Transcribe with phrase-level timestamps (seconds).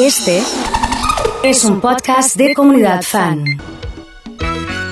[0.00, 0.42] Este
[1.42, 3.44] es un podcast de comunidad fan.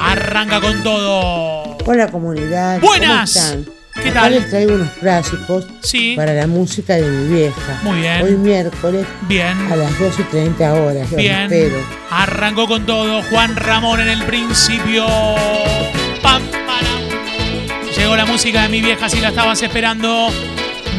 [0.01, 1.77] Arranca con todo.
[1.87, 2.81] Hola comunidad.
[2.81, 3.33] Buenas.
[3.33, 3.67] ¿Cómo están?
[4.03, 4.33] ¿Qué Acá tal?
[4.35, 6.15] les traigo unos clásicos Sí.
[6.17, 7.81] para la música de mi vieja.
[7.83, 8.23] Muy bien.
[8.23, 9.57] Hoy miércoles Bien.
[9.73, 11.11] a las 2 y 30 horas.
[11.11, 11.43] Los Bien.
[11.53, 11.79] espero.
[12.11, 13.23] Arrancó con todo.
[13.25, 15.07] Juan Ramón en el principio.
[16.23, 16.43] Pam.
[17.97, 20.29] Llegó la música de mi vieja si la estabas esperando.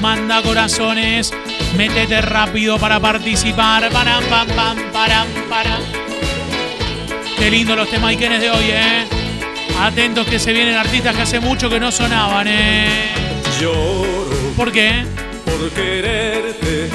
[0.01, 1.31] Manda corazones.
[1.77, 3.89] Métete rápido para participar.
[3.89, 5.81] Param, pam, pam, param, param.
[7.37, 9.07] Qué lindo los temas Ikenes de hoy, eh.
[9.81, 13.13] Atentos que se vienen artistas que hace mucho que no sonaban, eh.
[13.61, 15.05] Lloro ¿Por qué?
[15.45, 16.89] por quererte,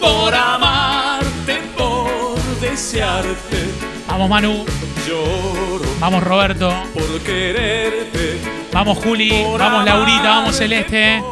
[0.00, 3.70] por amarte, por desearte.
[4.08, 4.64] Vamos Manu,
[5.06, 8.38] Lloro vamos Roberto, por quererte.
[8.72, 11.22] vamos Juli, por vamos Laurita, vamos Celeste,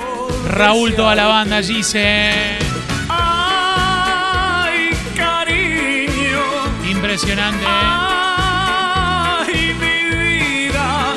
[0.48, 2.58] Raúl, toda la banda, Gise.
[3.08, 6.42] Ay, cariño.
[6.88, 7.64] Impresionante.
[7.66, 11.14] Ay, mi vida.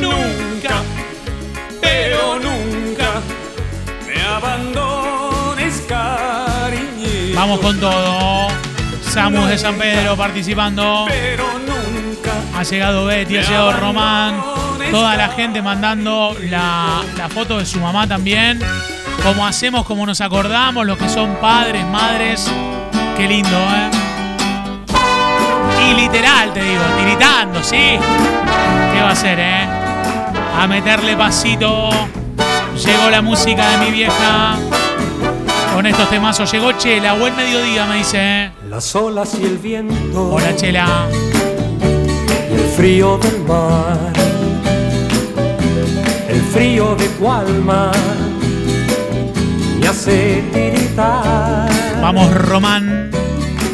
[0.00, 0.74] Nunca,
[1.80, 3.20] pero nunca
[4.06, 7.34] me abandones, cariño.
[7.34, 8.48] Vamos con todo.
[9.02, 11.06] Samus de San Pedro participando.
[11.08, 12.32] Pero nunca.
[12.56, 14.51] Ha llegado Betty, ha llegado Román.
[14.92, 18.60] Toda la gente mandando la, la foto de su mamá también.
[19.24, 22.46] Como hacemos, como nos acordamos, los que son padres, madres.
[23.16, 23.90] Qué lindo, ¿eh?
[25.90, 27.98] Y literal, te digo, tiritando, ¿sí?
[28.92, 29.66] ¿Qué va a hacer, eh?
[30.60, 31.88] A meterle pasito.
[32.84, 34.56] Llegó la música de mi vieja.
[35.74, 37.14] Con estos temazos llegó Chela.
[37.14, 38.18] Buen mediodía, me dice.
[38.20, 38.50] ¿eh?
[38.68, 41.06] Las olas y el viento Hola, Chela.
[42.50, 44.31] y el frío del mar.
[46.52, 47.96] El frío de cual mar
[49.80, 51.70] me hace tiritar.
[52.02, 53.10] Vamos, Román.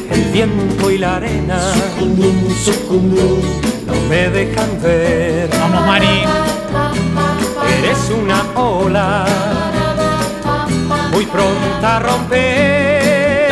[0.08, 1.58] El viento y la arena
[1.98, 5.50] no me dejan ver.
[5.58, 6.22] Vamos, Mari.
[7.78, 9.26] Eres una ola
[11.10, 13.48] muy pronta a romper.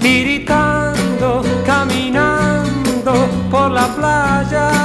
[0.00, 4.77] Tiritando, caminando por la playa.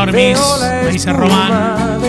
[0.00, 0.38] Aguante, Normis.
[0.38, 2.00] Veo la Me dice Román.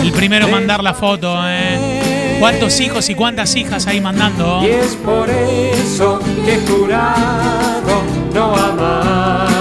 [0.00, 2.36] El primero en mandar la foto, ¿eh?
[2.40, 4.60] ¿Cuántos hijos y cuántas hijas ahí mandando?
[4.62, 9.58] Y es por eso que he jurado no amarte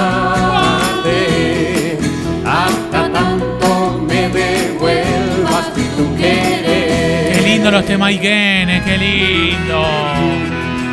[2.45, 7.33] hasta tanto me devuelvas tu querer.
[7.33, 9.83] Qué lindo los temas qué lindo.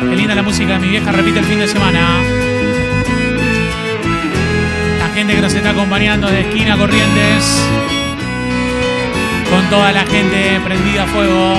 [0.09, 2.44] Qué linda la música de mi vieja, repite el fin de semana.
[5.25, 7.59] Gente que nos está acompañando de esquina Corrientes.
[9.49, 11.55] Con toda la gente prendida a fuego.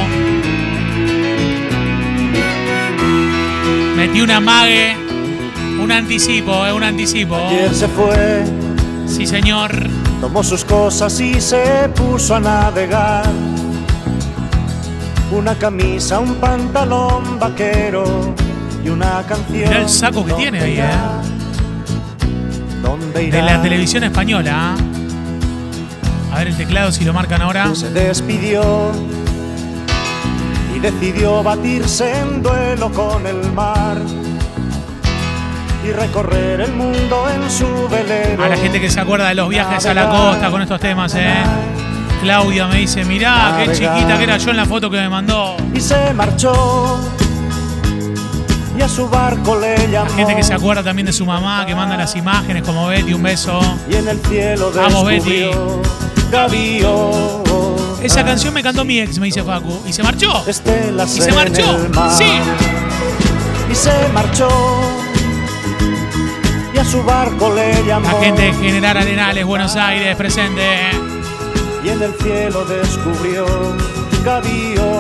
[3.97, 4.97] Metí una mague.
[5.83, 7.35] Un anticipo, eh, un anticipo.
[7.35, 8.45] Ayer se fue,
[9.09, 9.73] Sí, señor.
[10.21, 13.27] tomó sus cosas y se puso a navegar.
[15.33, 18.33] Una camisa, un pantalón vaquero
[18.85, 19.69] y una canción.
[19.71, 21.26] Mirá el saco que tiene ahí, ¿Dónde eh.
[23.13, 24.77] De la televisión española.
[26.33, 27.75] A ver el teclado si lo marcan ahora.
[27.75, 28.93] Se despidió
[30.75, 33.99] y decidió batirse en duelo con el mar
[35.85, 38.45] y recorrer el mundo en su velero.
[38.45, 41.15] A la gente que se acuerda de los viajes a la costa con estos temas,
[41.17, 41.35] eh.
[42.23, 45.57] Claudia me dice, mirá, qué chiquita que era yo en la foto que me mandó.
[45.75, 47.01] y se marchó
[48.77, 51.65] y a su barco le llamó La gente que se acuerda también de su mamá,
[51.67, 53.59] que manda las imágenes como Betty, un beso.
[53.91, 55.05] y en el cielo Vamos,
[56.31, 57.51] gaviota.
[58.03, 59.81] Esa canción me cantó mi ex, me dice Facu.
[59.87, 60.45] Y se marchó.
[60.47, 61.77] Estelas Y se marchó.
[62.17, 62.25] Sí.
[63.71, 64.49] y se marchó
[66.75, 70.63] y a su barco le llamó La gente de General Arenales, Buenos Aires, presente.
[71.83, 73.47] y en el cielo descubrió
[74.23, 74.96] gaviotas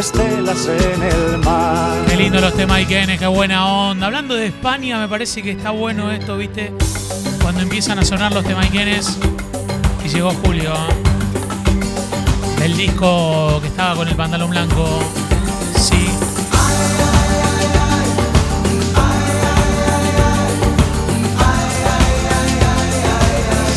[0.00, 4.06] estelas en el mar Qué lindo los temas Ikenes, qué buena onda.
[4.06, 6.72] Hablando de España, me parece que está bueno esto, ¿viste?
[7.42, 9.18] Cuando empiezan a sonar los temas Ikenes.
[10.02, 10.72] Y llegó Julio.
[10.72, 12.64] ¿eh?
[12.64, 15.00] El disco que estaba con el pantalón blanco.
[15.76, 16.08] Sí.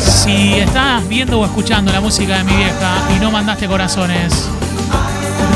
[0.02, 4.48] Si estás viendo o escuchando la música de mi vieja y no mandaste corazones,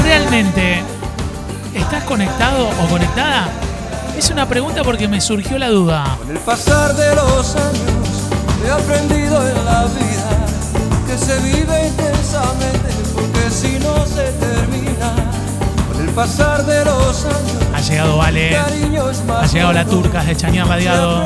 [0.03, 0.83] ¿realmente
[1.75, 3.49] estás conectado o conectada?
[4.17, 6.17] Es una pregunta porque me surgió la duda.
[6.19, 8.09] Con el pasar de los años
[8.67, 10.49] he aprendido en la vida
[11.07, 15.15] que se vive intensamente porque si no se termina.
[15.93, 17.59] Con el pasar de los años.
[17.75, 18.57] Ha llegado Vale.
[18.57, 21.25] Ha llegado la turca de Chañán Radiado.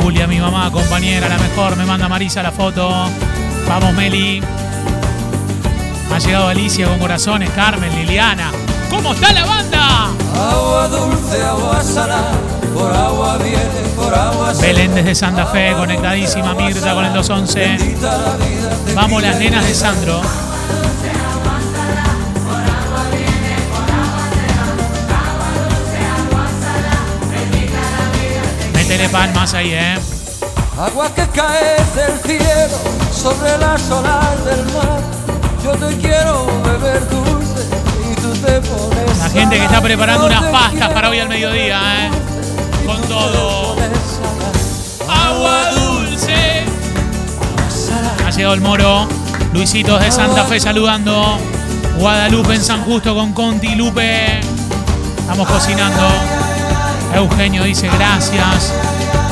[0.00, 3.08] Julia, mi mamá, compañera, la mejor, me manda Marisa la foto.
[3.68, 4.42] Vamos, Meli.
[6.12, 8.52] Ha llegado Alicia con corazones, Carmen, Liliana.
[8.90, 10.10] ¿Cómo está la banda?
[10.36, 12.32] Agua dulce, agua salada,
[12.72, 16.54] por agua viene, por agua Belén desde Santa Fe, conectadísima.
[16.54, 17.76] Mirta con el 211.
[17.78, 18.70] quita la vida.
[18.86, 20.20] te Vamos, las nenas de Sandro.
[28.74, 29.98] Métele palmas ahí, eh.
[30.76, 32.78] Agua que cae del cielo
[33.12, 35.00] sobre las olas del mar.
[35.62, 37.68] Yo te quiero beber dulce
[38.10, 39.18] y tú te pones.
[39.18, 42.10] La gente que está preparando unas pastas para hoy al mediodía, eh.
[42.84, 43.76] Con todo.
[45.08, 46.64] Agua dulce.
[48.26, 49.08] Ha llegado el moro.
[49.52, 51.38] Luisitos de Santa Fe saludando.
[51.98, 54.40] Guadalupe en San Justo con Conti Lupe.
[55.20, 56.02] Estamos cocinando.
[57.14, 58.72] Eugenio dice gracias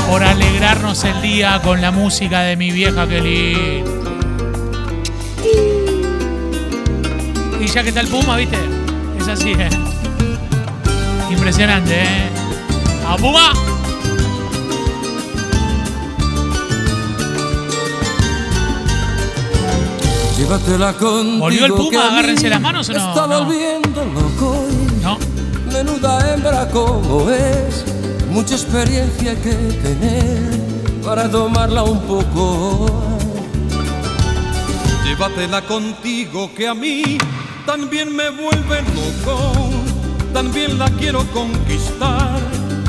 [0.08, 3.90] por alegrarnos el día con la música de mi vieja lindo.
[7.60, 8.58] Y ya que está el Puma, ¿viste?
[9.18, 9.68] Es así, ¿eh?
[11.30, 12.28] Impresionante, ¿eh?
[13.08, 13.52] ¡A Puma!
[20.36, 21.38] Llévatela contigo.
[21.38, 22.08] ¿Volvió el Puma?
[22.08, 22.98] Agárrense las manos o no?
[22.98, 23.44] Está No.
[23.44, 24.66] volviendo loco.
[25.02, 25.18] No.
[25.72, 27.84] Menuda hembra como es,
[28.32, 32.86] mucha experiencia que tener para tomarla un poco.
[35.04, 37.18] Llévatela contigo que a mí
[37.66, 39.52] también me vuelve loco.
[40.32, 42.40] También la quiero conquistar,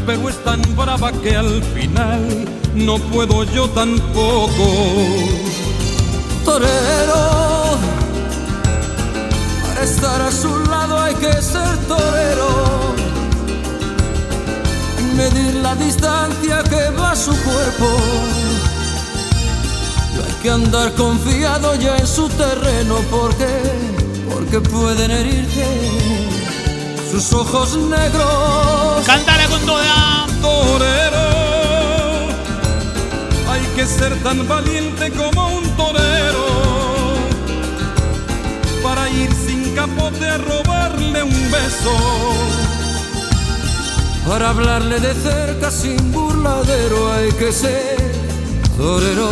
[0.05, 4.65] pero es tan brava que al final no puedo yo tampoco.
[6.45, 7.77] Torero,
[9.61, 13.02] para estar a su lado hay que ser torero.
[15.15, 17.88] Medir la distancia que va su cuerpo.
[20.15, 23.48] No hay que andar confiado ya en su terreno porque,
[24.27, 25.65] porque pueden herirte
[27.12, 29.06] sus ojos negros.
[29.06, 30.25] Cántala con toda.
[30.42, 31.30] Torero,
[33.50, 36.45] hay que ser tan valiente como un torero
[38.83, 42.72] para ir sin capote a robarle un beso.
[44.27, 47.97] Para hablarle de cerca sin burladero hay que ser
[48.77, 49.29] torero,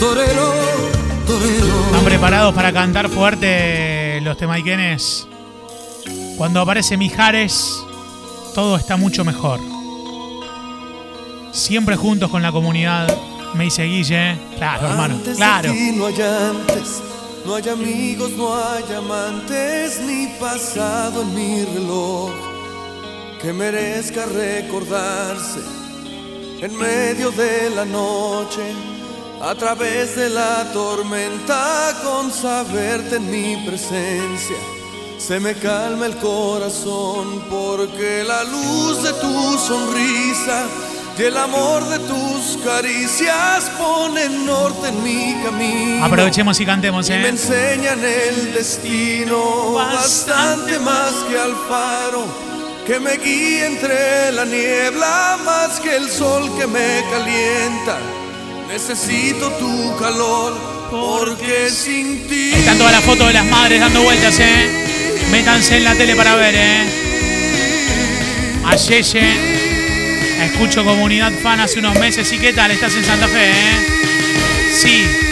[0.00, 0.52] torero,
[1.24, 1.84] torero.
[1.86, 5.28] ¿Están preparados para cantar fuerte los temaiquenes?
[6.36, 7.80] Cuando aparece Mijares,
[8.56, 9.60] todo está mucho mejor.
[11.52, 13.16] Siempre juntos con la comunidad.
[13.54, 14.36] Me dice Guille.
[14.56, 15.20] Claro, hermano.
[15.36, 15.72] Claro.
[15.72, 17.02] de ti no hay antes,
[17.46, 22.55] no hay amigos, no hay amantes, ni pasado en mi reloj
[23.46, 25.60] que merezca recordarse
[26.60, 28.74] en medio de la noche,
[29.40, 34.56] a través de la tormenta, con saberte en mi presencia.
[35.18, 40.64] Se me calma el corazón porque la luz de tu sonrisa
[41.16, 46.04] y el amor de tus caricias ponen norte en mi camino.
[46.04, 47.28] Aprovechemos y cantemos, Y me ¿eh?
[47.28, 52.55] enseñan el destino bastante más que al faro
[52.86, 57.98] que me guía entre la niebla más que el sol que me calienta.
[58.68, 60.54] Necesito tu calor
[60.90, 64.70] porque sin ti Están todas las fotos de las madres dando vueltas, ¿eh?
[65.32, 66.86] Métanse en la tele para ver, ¿eh?
[68.64, 69.34] A Yeye.
[70.44, 72.32] Escucho comunidad fan hace unos meses.
[72.32, 72.70] ¿Y qué tal?
[72.70, 73.86] ¿Estás en Santa Fe, eh?
[74.72, 75.25] Sí, sí.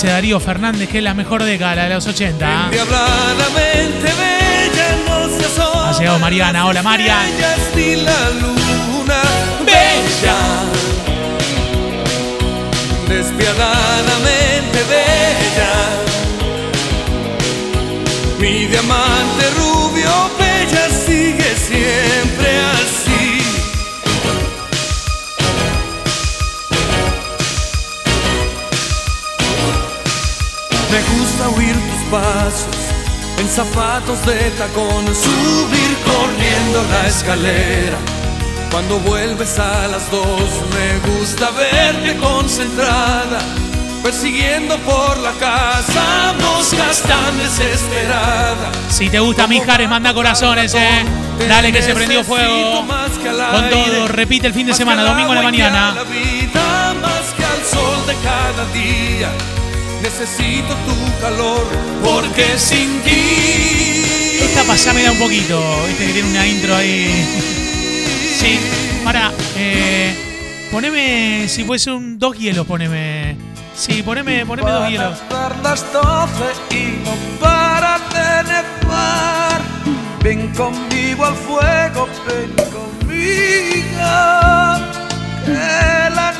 [0.00, 2.66] Dice Darío Fernández que es la mejor década, de los 80.
[2.66, 6.66] Endiabladamente bella, no se asoma Ha llegado Mariana.
[6.66, 7.18] Hola, Marian.
[7.26, 9.20] estrellas ni la luna
[9.66, 10.36] bella,
[13.08, 15.72] despiadadamente bella.
[18.38, 19.57] Mi diamante
[32.10, 32.76] pasos
[33.38, 37.98] en zapatos de tacón, subir corriendo la escalera.
[38.70, 43.40] Cuando vuelves a las dos, me gusta verte concentrada
[44.02, 48.76] Persiguiendo por la casa moscas tan desesperadas.
[48.88, 51.04] Si te gusta Mijares, manda corazones, eh.
[51.48, 52.86] Dale que se prendió fuego.
[52.86, 55.94] Con todo, repite el fin de semana, domingo en la mañana.
[55.94, 59.57] La vida más que al sol de cada día.
[60.02, 61.66] Necesito tu calor
[62.04, 64.38] porque sin ti.
[64.40, 67.26] Esta pasámela un poquito, viste que tiene una intro ahí.
[68.38, 68.58] Sí,
[69.04, 70.14] para, eh,
[70.70, 73.36] poneme, si fuese un dos hielos, poneme.
[73.74, 75.18] Sí, poneme, poneme dos hielos.
[75.62, 79.60] Las doce y no para de nevar.
[80.22, 83.98] Ven conmigo al fuego, ven conmigo.
[85.44, 86.34] Que la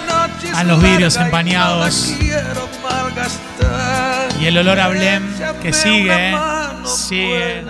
[0.58, 2.16] A los vidrios empañados.
[4.40, 5.22] Y el olor a Blem
[5.62, 6.36] que sigue, eh.
[6.84, 7.60] Sigue.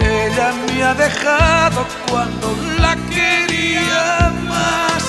[0.00, 5.02] Ella me ha dejado cuando la quería más.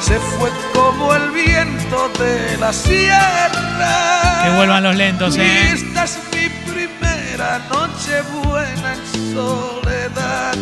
[0.00, 4.42] Se fue como el viento de la sierra.
[4.44, 5.72] Que vuelvan los lentos, eh.
[5.72, 10.54] esta es mi primera noche buena en soledad.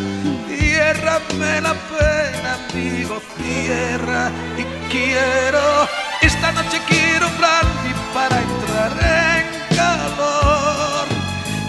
[0.92, 4.30] Ciérrame la pena, amigo, cierra.
[4.58, 5.88] Y quiero,
[6.20, 11.06] esta noche quiero brandy para entrar en calor.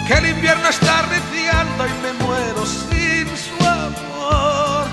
[0.06, 4.88] Que el invierno está arreciando y me muero sin su amor.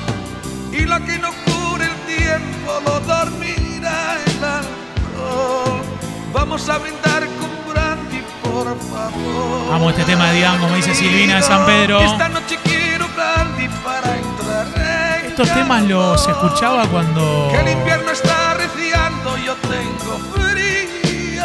[0.72, 5.82] Y lo que no cure el tiempo lo dormirá el alcohol.
[6.32, 9.74] Vamos a brindar con brandy, por favor.
[9.74, 12.00] Amo este tema de Diango, me dice Silvina de San Pedro.
[12.00, 12.81] Esta noche quiero
[13.84, 14.68] para entrar
[15.26, 17.50] Estos temas los escuchaba cuando.
[17.52, 21.44] Que el invierno está arreciando, yo tengo frío.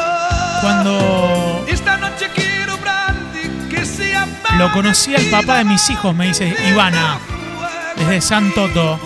[0.61, 4.27] Cuando Esta noche quiero brandy que sea
[4.59, 7.19] lo conocí al papá de mis hijos, me dice Ivana,
[7.97, 8.99] desde San Toto.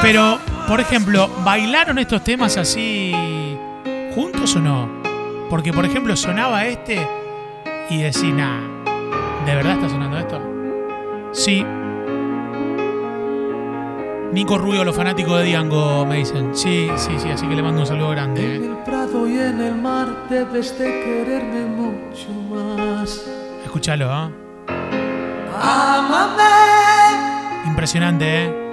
[0.00, 3.12] Pero, por ejemplo, ¿bailaron estos temas así
[4.14, 4.88] juntos o no?
[5.50, 7.06] Porque, por ejemplo, sonaba este
[7.90, 10.40] y decía, nah, ¿de verdad está sonando esto?
[11.32, 11.64] Sí.
[14.32, 16.54] Nico Rubio, los fanáticos de Diango, me dicen.
[16.54, 18.56] Sí, sí, sí, así que le mando un saludo grande.
[18.56, 18.66] En eh.
[18.66, 23.24] el prado y en el mar debes de quererme mucho más.
[23.64, 24.30] Escúchalo, ¿ah?
[25.58, 26.42] Ámame
[27.66, 28.66] Impresionante, ¿eh?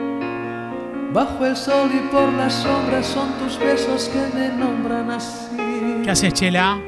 [1.14, 6.02] bajo el sol y por las sombras son tus besos que me nombran así.
[6.04, 6.80] ¿Qué haces, Chela?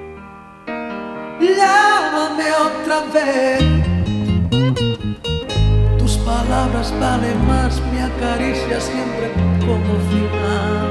[1.39, 3.84] Llámame otra vez.
[6.47, 10.87] Palabras valen más, me acaricias siempre como final.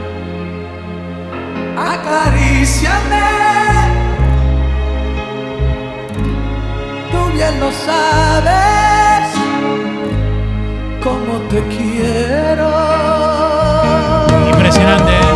[1.79, 3.29] Acaríciame.
[7.13, 9.29] Tú bien lo sabes,
[11.03, 12.71] como te quiero.
[14.51, 15.35] Impresionante, ¿eh?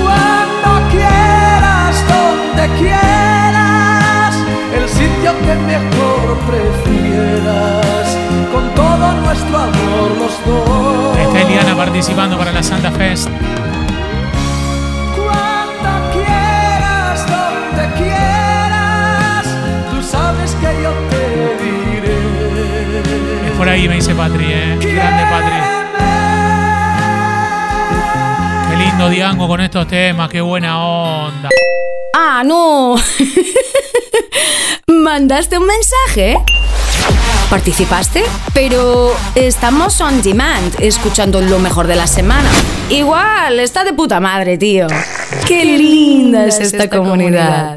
[0.00, 4.34] Cuando quieras, donde quieras,
[4.76, 7.91] el sitio que mejor prefieras,
[9.02, 11.18] todo nuestro amor los dos.
[11.18, 13.28] Está Eliana participando para la Santa Fest.
[15.16, 19.46] Cuando quieras, donde quieras,
[19.90, 21.24] tú sabes que yo te
[21.64, 22.18] diré.
[23.48, 24.78] Es por ahí, me dice Patri, ¿eh?
[24.80, 25.58] Grande Patri.
[28.70, 31.48] Qué lindo Diango con estos temas, qué buena onda.
[32.14, 32.94] Ah, no.
[34.86, 36.38] ¿Mandaste un mensaje?
[37.52, 38.22] ¿Participaste?
[38.54, 42.48] Pero estamos on demand, escuchando lo mejor de la semana.
[42.88, 44.86] Igual, está de puta madre, tío.
[45.46, 47.76] Qué linda es esta comunidad.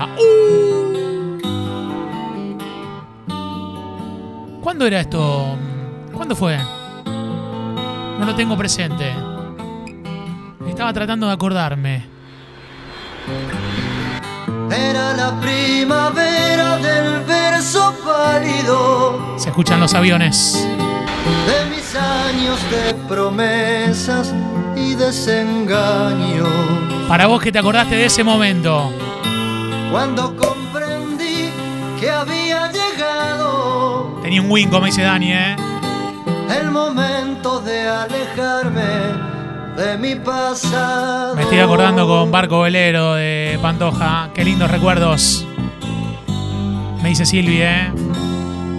[4.63, 5.57] ¿Cuándo era esto?
[6.13, 6.57] ¿Cuándo fue?
[6.57, 9.11] No lo tengo presente.
[10.69, 12.05] Estaba tratando de acordarme.
[14.71, 20.67] Era la primavera del verso pálido Se escuchan los aviones.
[21.47, 24.33] de mis años de promesas
[24.75, 26.45] y desengaño.
[27.07, 28.91] Para vos que te acordaste de ese momento.
[29.91, 31.49] Cuando comprendí
[31.99, 35.55] que había llegado Tenía un win, como dice Dani, ¿eh?
[36.59, 39.34] el momento de alejarme
[39.75, 41.35] de mi pasado.
[41.35, 44.29] Me estoy acordando con Barco Velero de Pantoja.
[44.33, 45.45] Qué lindos recuerdos.
[47.01, 47.91] Me dice Silvi, ¿eh?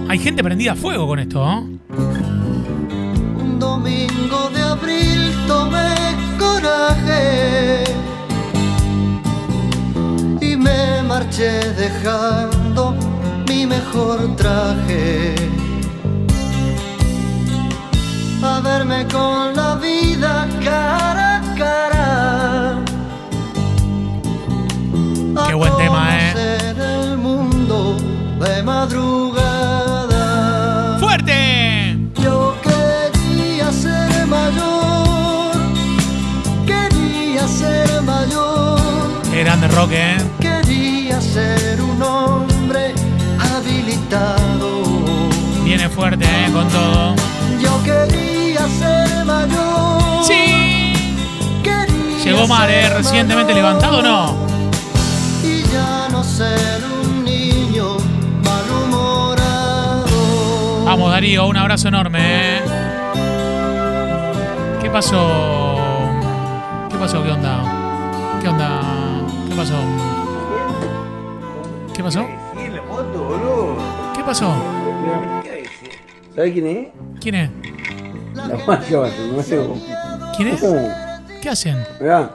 [0.09, 1.45] Hay gente prendida a fuego con esto.
[1.45, 5.95] Un domingo de abril tomé
[6.39, 7.85] coraje
[10.41, 12.95] y me marché dejando
[13.49, 15.35] mi mejor traje
[18.43, 22.79] a verme con la vida cara a cara.
[25.37, 26.75] A Qué buen tema, eh.
[26.79, 27.97] el mundo
[28.41, 30.25] de madrugada.
[30.99, 31.97] ¡Fuerte!
[32.23, 35.57] Yo quería ser mayor.
[36.67, 38.81] Quería ser mayor.
[39.31, 40.17] Qué grande rock, eh.
[40.41, 42.95] Quería ser un hombre
[43.39, 44.83] habilitado.
[45.65, 47.15] Viene fuerte, eh, con todo.
[47.87, 50.25] Quería ser mayor.
[50.25, 50.93] Sí.
[51.63, 52.83] Quería Llegó mal, ¿eh?
[52.83, 53.65] ser Recientemente mayor.
[53.69, 54.35] levantado, ¿no?
[55.45, 57.97] Y ya no ser un niño
[58.45, 60.07] malhumorado.
[60.85, 62.61] Vamos, Darío, un abrazo enorme, ¿eh?
[64.83, 65.29] ¿Qué pasó?
[66.91, 67.23] ¿Qué pasó?
[67.23, 67.63] ¿Qué onda?
[68.41, 68.81] ¿Qué onda?
[69.49, 69.75] ¿Qué pasó?
[71.95, 72.27] ¿Qué pasó?
[74.15, 74.55] ¿Qué pasó?
[76.35, 76.89] ¿Sabes quién es?
[77.21, 77.51] ¿Quién es?
[78.37, 78.99] La magia,
[79.37, 79.81] no sé cómo.
[80.37, 80.63] ¿Quién es?
[81.43, 81.85] ¿Qué hacen?
[82.01, 82.31] Mirá.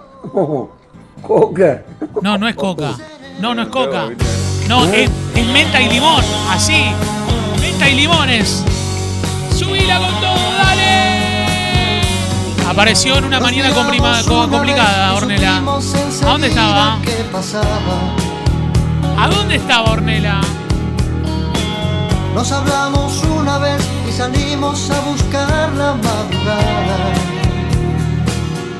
[1.21, 1.83] Coca.
[2.21, 2.95] No, no es coca.
[3.39, 4.09] No, no es coca.
[4.67, 6.23] No, es, es menta y limón.
[6.49, 6.85] Así.
[7.59, 8.63] Menta y limones.
[9.55, 12.01] Subila con todo, dale.
[12.69, 15.57] Apareció en una mañana comprima- co- complicada, Ornela.
[15.57, 16.97] ¿A dónde estaba?
[17.03, 17.65] ¿Qué pasaba?
[19.17, 20.41] ¿A dónde estaba Ornela?
[22.33, 23.81] Nos hablamos una vez
[24.11, 27.13] y salimos a buscar la madrugada.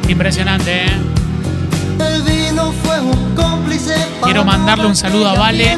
[0.07, 1.01] Impresionante, ¿eh?
[1.99, 3.95] El vino fue un cómplice.
[4.23, 5.77] Quiero mandarle un saludo a Vale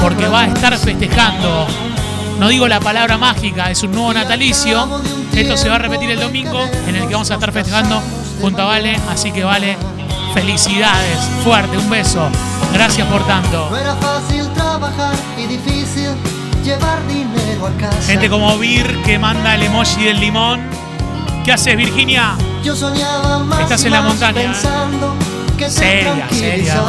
[0.00, 1.66] porque va a estar festejando.
[2.38, 4.88] No digo la palabra mágica, es un nuevo natalicio.
[5.34, 8.00] Esto se va a repetir el domingo en el que vamos a estar festejando
[8.40, 8.98] junto a Vale.
[9.10, 9.76] Así que Vale,
[10.32, 12.28] felicidades, fuerte, un beso.
[12.72, 13.68] Gracias por tanto.
[13.70, 16.10] No era fácil trabajar y difícil
[16.64, 18.02] llevar dinero a casa.
[18.02, 20.60] Gente como Vir que manda el emoji del limón.
[21.44, 22.36] ¿Qué haces, Virginia?
[22.64, 24.44] Yo soñaba más Estás en la montaña, ¿eh?
[24.46, 25.14] pensando
[25.56, 26.82] que Seria, seria.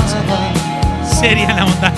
[1.20, 1.96] Seria en la montaña.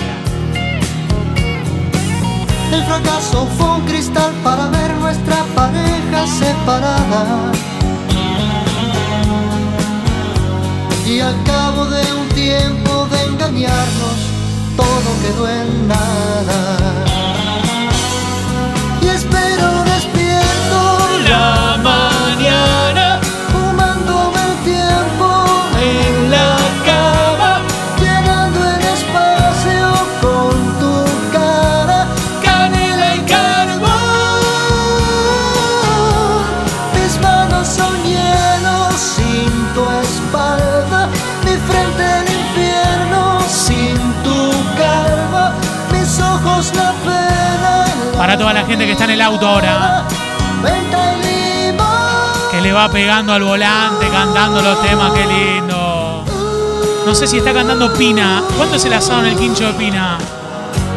[2.72, 7.52] El fracaso fue un cristal para ver nuestra pareja separada.
[11.08, 14.18] Y al cabo de un tiempo de engañarnos,
[14.76, 16.29] todo quedó en nada.
[48.40, 50.08] Toda la gente que está en el auto ahora,
[52.50, 56.24] que le va pegando al volante, cantando los temas, qué lindo.
[57.06, 58.42] No sé si está cantando Pina.
[58.56, 60.18] ¿Cuándo es el asado en el quincho de Pina?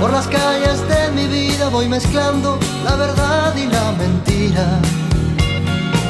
[0.00, 4.78] Por las calles de mi vida voy mezclando la verdad y la mentira.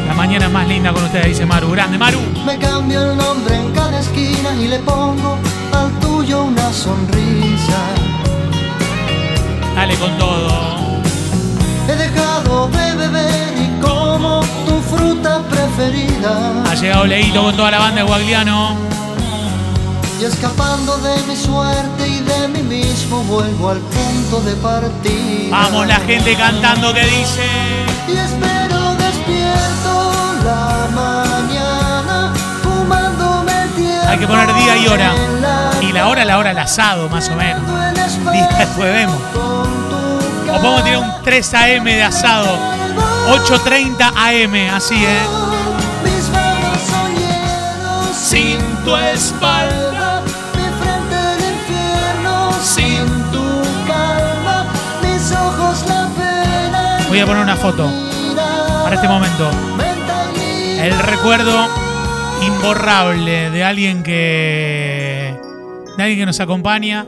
[0.06, 1.70] La mañana es más linda con ustedes, dice Maru.
[1.70, 2.20] Grande, Maru.
[2.44, 5.38] Me cambio el nombre en cada esquina y le pongo
[5.72, 7.78] al tuyo una sonrisa.
[9.74, 10.81] Dale con todo.
[11.88, 16.62] He dejado de beber y como tu fruta preferida.
[16.70, 18.76] Ha llegado Leito con toda la banda de Guagliano.
[20.20, 25.50] Y escapando de mi suerte y de mí mismo vuelvo al punto de partida.
[25.50, 27.44] Vamos, la gente cantando que dice.
[28.06, 30.12] Y espero despierto
[30.44, 34.08] la mañana fumándome el tiempo.
[34.08, 35.12] Hay que poner día y hora.
[35.80, 37.60] Y la hora, la hora del asado, más o menos.
[38.32, 39.51] Día después vemos.
[40.52, 42.58] O podemos tirar un 3 AM de asado.
[43.28, 45.18] 8.30 AM, así, ¿eh?
[48.14, 50.22] Sin tu espalda.
[50.54, 54.66] Mi frente el infierno sin tu calma.
[55.02, 56.98] Mis ojos la pena.
[57.08, 57.90] Voy a poner una foto
[58.82, 59.50] para este momento.
[60.80, 61.68] El recuerdo
[62.44, 65.38] imborrable de alguien que.
[65.96, 67.06] de alguien que nos acompaña.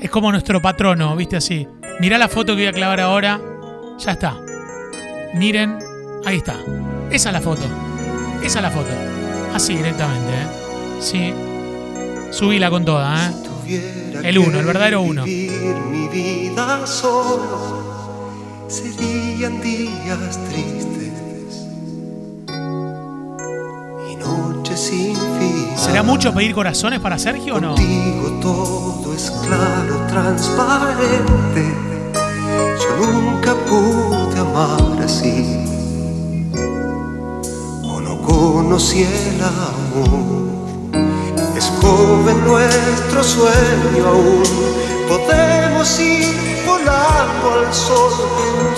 [0.00, 1.66] Es como nuestro patrono, ¿viste así?
[2.00, 3.40] Mirá la foto que voy a clavar ahora.
[3.98, 4.36] Ya está.
[5.34, 5.78] Miren,
[6.24, 6.56] ahí está.
[7.10, 7.62] Esa es la foto.
[8.42, 8.90] Esa es la foto.
[9.52, 10.46] Así directamente, ¿eh?
[11.00, 11.34] Sí.
[12.30, 14.20] Subíla con toda, ¿eh?
[14.22, 15.24] El uno, el verdadero uno.
[15.26, 18.30] Mi vida solo
[18.68, 21.66] serían días tristes
[24.10, 25.68] y noches sin fin.
[25.76, 27.74] ¿Será mucho pedir corazones para Sergio o no?
[27.74, 31.87] Contigo todo es claro, transparente.
[33.00, 35.46] Nunca pude amar así.
[37.84, 40.48] O no conocí el amor.
[41.56, 44.42] Es joven nuestro sueño aún.
[45.08, 46.34] Podemos ir
[46.66, 48.12] volando al sol.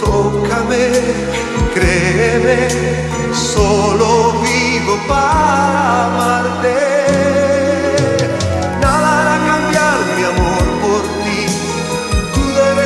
[0.05, 0.91] Tócame,
[1.75, 2.69] créeme,
[3.33, 7.50] solo vivo para amarte.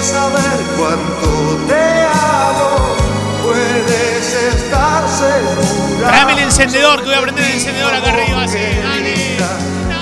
[0.04, 2.94] saber cuánto te amo.
[3.42, 6.08] Puedes estar segura.
[6.08, 8.42] Tráeme el encendedor, que voy a prender el encendedor acá arriba.
[8.42, 9.38] Así, dale.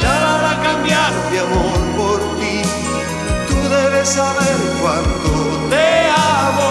[0.02, 1.12] Nada va a cambiar.
[1.30, 2.62] Mi amor por ti.
[3.48, 5.30] Tú debes saber cuánto
[5.70, 6.70] te amo.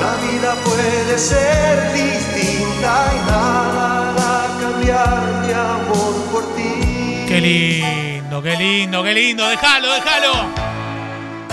[0.00, 5.20] La vida puede ser distinta y nada va a cambiar.
[5.44, 7.24] Mi amor por ti.
[7.26, 9.48] Qué lindo, qué lindo, qué lindo.
[9.48, 10.67] Déjalo, déjalo.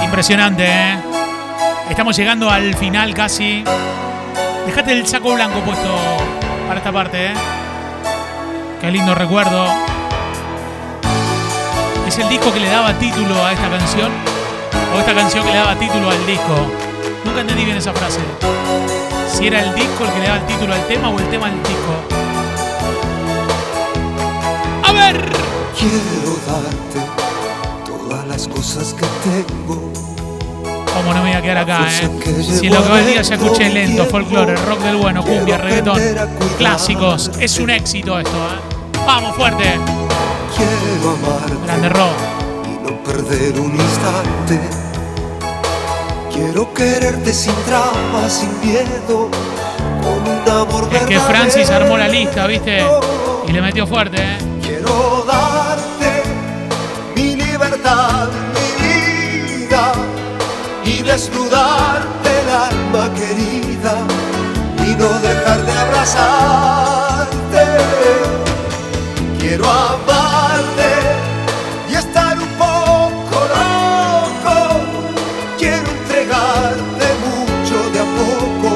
[0.03, 0.97] Impresionante, ¿eh?
[1.89, 3.63] Estamos llegando al final casi.
[4.65, 5.95] Dejate el saco blanco puesto
[6.67, 7.33] para esta parte, ¿eh?
[8.81, 9.67] Qué lindo recuerdo.
[12.07, 14.11] ¿Es el disco que le daba título a esta canción?
[14.95, 16.55] ¿O esta canción que le daba título al disco?
[17.23, 18.19] Nunca entendí bien esa frase.
[19.31, 21.47] Si era el disco el que le daba el título al tema o el tema
[21.47, 21.93] al disco.
[24.83, 25.29] A ver.
[25.77, 27.04] Quiero darte
[28.35, 29.93] las cosas que tengo.
[30.93, 32.43] Cómo no me voy a quedar acá, ¿eh?
[32.43, 35.57] Si en lo que va el día ya escuché lento, folclore, rock del bueno, cumbia,
[35.57, 35.97] reggaetón,
[36.57, 37.31] clásicos.
[37.39, 38.97] Es un éxito esto, ¿eh?
[39.05, 39.63] Vamos, fuerte.
[40.53, 42.17] Quiero amarte Grande rock.
[42.65, 44.59] y no perder un instante.
[46.33, 49.29] Quiero quererte sin trama, sin miedo,
[50.03, 52.83] con un amor Es que Francis armó la lista, ¿viste?
[53.47, 54.37] Y le metió fuerte, ¿eh?
[54.61, 55.23] Quiero
[57.65, 59.93] libertad, mi vida
[60.83, 63.95] y desnudarte el alma querida
[64.85, 67.65] y no dejar de abrazarte.
[69.39, 70.91] Quiero amarte
[71.89, 74.57] y estar un poco loco.
[75.57, 78.69] Quiero entregarte mucho de a poco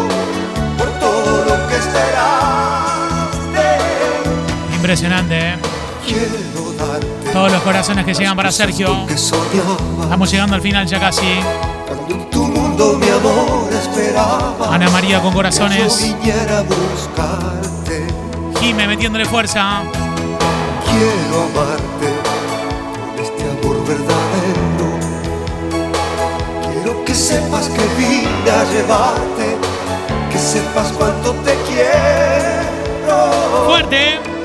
[0.78, 3.66] por todo lo que esperaste.
[4.76, 5.49] Impresionante, ¿eh?
[7.34, 9.06] Todos los corazones que llegan para Sergio.
[9.10, 11.40] Estamos llegando al final ya casi.
[14.70, 16.14] Ana María con corazones.
[18.60, 19.82] Jime metiéndole fuerza.
[20.86, 22.10] Quiero amarte
[23.00, 24.88] con este amor verdadero.
[26.74, 29.58] Quiero que sepas que vine a llevarte.
[30.32, 33.66] Que sepas cuánto te quiero.
[33.66, 34.39] Fuerte.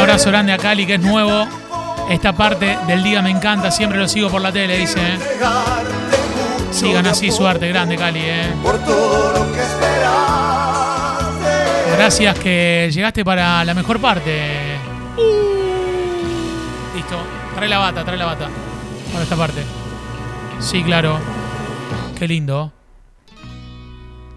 [0.00, 1.46] Abrazo grande a Cali, que es nuevo.
[2.08, 4.98] Esta parte del día me encanta, siempre lo sigo por la tele, dice.
[4.98, 5.18] ¿eh?
[6.70, 8.52] Sigan así, suerte, grande Cali, ¿eh?
[8.62, 10.80] Por todo lo que esperaste.
[11.96, 14.78] Gracias que llegaste para la mejor parte.
[16.94, 17.16] Listo.
[17.54, 18.48] Trae la bata, trae la bata.
[19.12, 19.62] Para esta parte.
[20.60, 21.18] Sí, claro.
[22.18, 22.72] Qué lindo.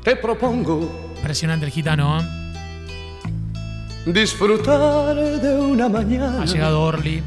[0.04, 2.43] Te propongo Impresionante el gitano, ¿eh?
[4.06, 6.42] Disfrutar de una mañana.
[6.42, 7.24] Ha llegado Orly.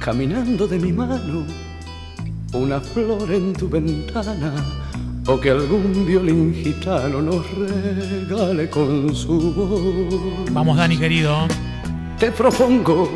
[0.00, 1.44] Caminando de mi mano,
[2.52, 4.52] una flor en tu ventana,
[5.26, 10.52] o que algún violín gitano nos regale con su voz.
[10.52, 11.48] Vamos, Dani, querido.
[12.18, 13.08] Te propongo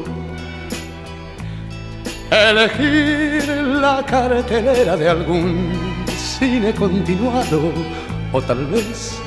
[2.31, 3.47] elegir
[3.81, 5.73] la cartelera de algún
[6.17, 7.71] cine continuado,
[8.33, 9.21] o tal vez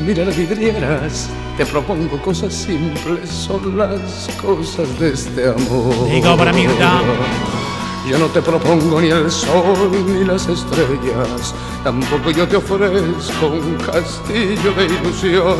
[0.00, 1.28] mirar vidrieras.
[1.56, 6.08] Te propongo cosas simples, son las cosas de este amor.
[6.08, 7.00] Dedicado para Mirta.
[8.08, 13.76] Yo no te propongo ni el sol ni las estrellas, tampoco yo te ofrezco un
[13.76, 15.58] castillo de ilusión.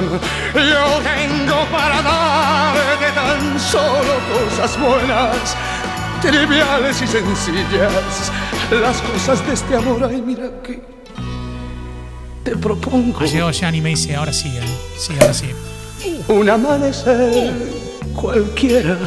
[0.55, 5.57] Yo tengo para darte tan solo cosas buenas,
[6.23, 8.33] triviales y sencillas,
[8.71, 10.03] las cosas de este amor.
[10.11, 11.00] Ay, mira que
[12.45, 14.61] te propongo Ha llegado Jan y me dice, ahora sí, ¿eh?
[14.99, 15.51] Sí, ahora sí.
[16.29, 17.53] un amanecer
[18.15, 18.99] cualquiera,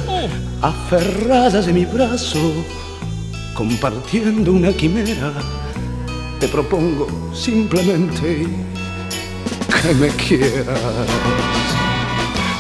[0.62, 2.40] aferradas de mi brazo,
[3.54, 5.34] compartiendo una quimera.
[6.40, 8.48] Te propongo simplemente
[9.82, 10.80] que me quieras.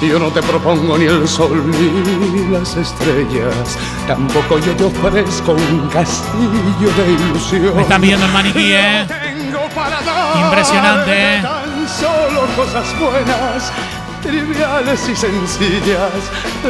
[0.01, 5.87] Yo no te propongo ni el sol ni las estrellas, tampoco yo te ofrezco un
[5.87, 7.75] castillo de ilusión.
[7.75, 9.05] Me están viendo el maniquí, ¿eh?
[10.45, 11.41] Impresionante, ¿eh?
[11.41, 13.71] Tan solo cosas buenas,
[14.21, 16.11] triviales y sencillas,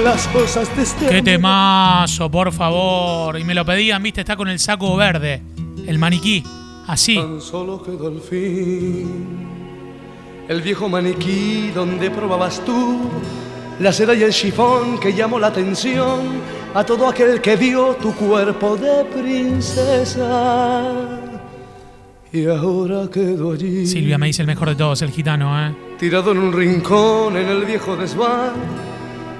[0.04, 3.38] las cosas de este Qué temazo, por favor.
[3.40, 5.42] Y me lo pedían, viste, está con el saco verde.
[5.86, 6.44] El maniquí.
[6.88, 7.16] Así.
[7.16, 9.48] Tan solo quedó el fin.
[10.48, 13.10] El viejo maniquí donde probabas tú
[13.80, 16.42] la seda y el chifón que llamó la atención
[16.74, 20.22] a todo aquel que vio tu cuerpo de princesa.
[22.34, 23.86] Y ahora quedo allí.
[23.86, 25.76] Silvia me dice el mejor de todos, el gitano, ¿eh?
[26.00, 28.54] Tirado en un rincón en el viejo desván,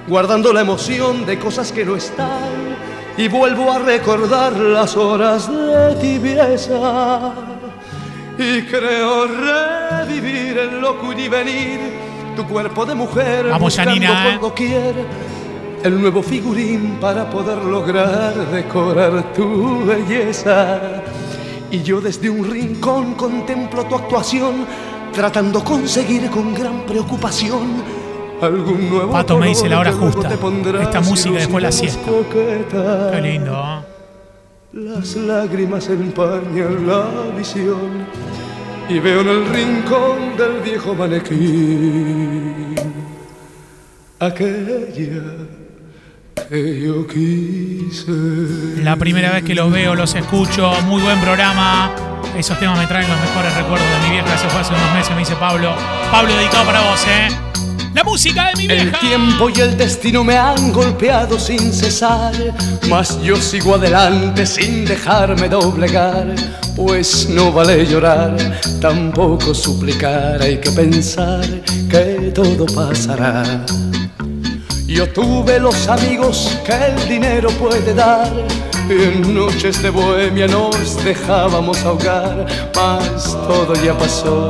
[0.08, 2.78] guardando la emoción de cosas que no están.
[3.18, 7.34] Y vuelvo a recordar las horas de tibieza.
[8.38, 11.80] Y creo revivir el loco y venir
[12.36, 13.46] tu cuerpo de mujer.
[13.46, 14.94] Vamos, buscando Janina, ¿eh?
[15.84, 21.02] el nuevo figurín para poder lograr decorar tu belleza.
[21.74, 24.68] Y yo desde un rincón contemplo tu actuación,
[25.12, 27.84] tratando conseguir con gran preocupación
[28.40, 30.30] algún nuevo Pato me dice la hora justa.
[30.82, 32.12] Esta música después la siesta.
[32.12, 33.10] coqueta.
[33.12, 33.82] Qué lindo, ¿eh?
[34.74, 38.06] Las lágrimas empañan la visión
[38.88, 42.76] y veo en el rincón del viejo manequín
[44.20, 45.63] aquella.
[48.84, 50.72] La primera vez que los veo, los escucho.
[50.84, 51.92] Muy buen programa.
[52.38, 54.36] Esos temas me traen los mejores recuerdos de mi vieja.
[54.36, 55.74] Eso fue hace unos meses, me dice Pablo.
[56.12, 57.28] Pablo, dedicado para vos, ¿eh?
[57.94, 59.00] La música de mi El vieja.
[59.00, 62.34] tiempo y el destino me han golpeado sin cesar,
[62.90, 66.26] mas yo sigo adelante sin dejarme doblegar,
[66.76, 68.36] pues no vale llorar,
[68.82, 71.46] tampoco suplicar, hay que pensar
[71.88, 73.44] que todo pasará.
[74.94, 78.32] Yo tuve los amigos que el dinero puede dar.
[78.88, 84.50] y En noches de bohemia nos dejábamos ahogar, mas todo ya pasó.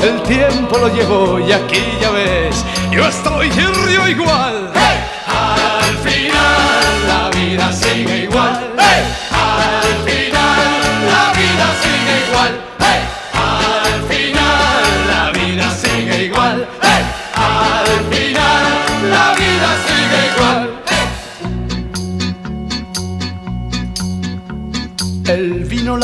[0.00, 4.72] El tiempo lo llevó y aquí ya ves, yo estoy en río igual.
[4.74, 4.91] Al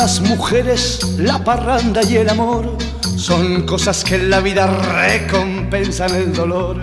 [0.09, 2.75] las mujeres, la parranda y el amor
[3.15, 6.81] son cosas que en la vida recompensan el dolor.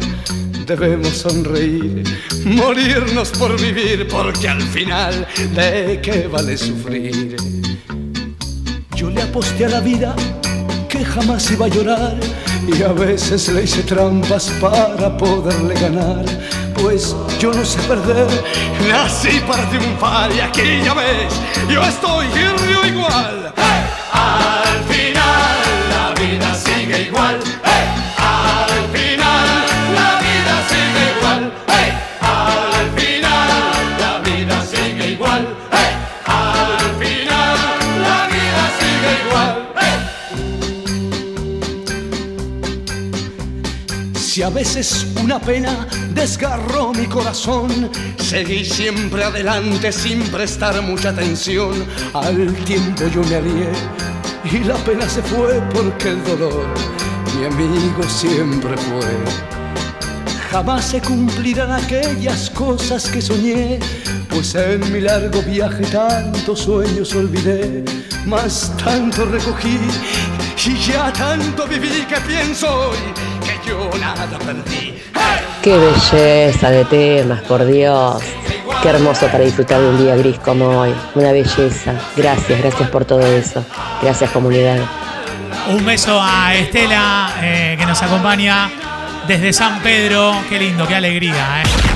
[0.65, 2.05] Debemos sonreír,
[2.45, 7.35] morirnos por vivir, porque al final, ¿de qué vale sufrir?
[8.95, 10.15] Yo le aposté a la vida
[10.89, 12.17] que jamás iba a llorar
[12.69, 16.25] y a veces le hice trampas para poderle ganar.
[16.83, 18.29] Pues yo no sé perder,
[18.89, 21.33] nací para triunfar y aquí ya ves,
[21.69, 23.53] yo estoy río igual.
[24.13, 25.59] Al final
[25.91, 27.41] la vida sigue igual.
[44.37, 51.73] Si a veces una pena desgarró mi corazón, seguí siempre adelante sin prestar mucha atención.
[52.13, 53.71] Al tiempo yo me alié
[54.53, 56.67] y la pena se fue porque el dolor
[57.35, 59.09] mi amigo siempre fue.
[60.51, 63.79] Jamás se cumplirán aquellas cosas que soñé,
[64.29, 67.83] pues en mi largo viaje tantos sueños olvidé,
[68.27, 69.79] más tanto recogí
[70.67, 73.26] y ya tanto viví que pienso hoy
[73.67, 74.95] que yo nada perdí.
[75.63, 78.23] Qué belleza de temas, por Dios.
[78.83, 80.95] Qué hermoso para disfrutar de un día gris como hoy.
[81.15, 81.95] Una belleza.
[82.17, 83.65] Gracias, gracias por todo eso.
[84.01, 84.79] Gracias comunidad.
[85.69, 88.71] Un beso a Estela, eh, que nos acompaña
[89.27, 90.33] desde San Pedro.
[90.49, 91.96] Qué lindo, qué alegría, ¿eh?